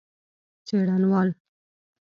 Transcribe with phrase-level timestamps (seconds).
[0.67, 1.27] څېړنوال